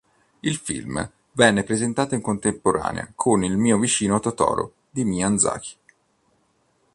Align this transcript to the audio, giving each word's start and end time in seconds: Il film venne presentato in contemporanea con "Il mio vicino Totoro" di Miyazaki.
Il 0.39 0.55
film 0.57 1.11
venne 1.33 1.63
presentato 1.63 2.15
in 2.15 2.21
contemporanea 2.21 3.11
con 3.13 3.43
"Il 3.43 3.55
mio 3.55 3.77
vicino 3.77 4.19
Totoro" 4.19 4.73
di 4.89 5.05
Miyazaki. 5.05 5.75